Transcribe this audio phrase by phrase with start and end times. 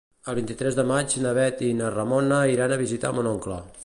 [0.31, 3.59] El vint-i-tres de maig na Bet i na Ramona iran a visitar mon oncle.